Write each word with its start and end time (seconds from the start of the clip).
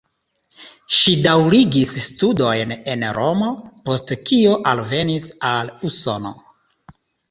Ŝi 0.99 1.13
daŭrigis 1.25 1.91
studojn 2.07 2.75
en 2.95 3.07
Romo, 3.21 3.53
post 3.91 4.17
kio 4.33 4.59
alvenis 4.75 5.33
al 5.57 5.75
Usono. 5.93 6.39